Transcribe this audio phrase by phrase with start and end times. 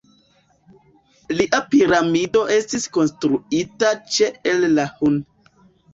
[1.41, 5.25] Lia piramido estis konstruita ĉe El-Lahun.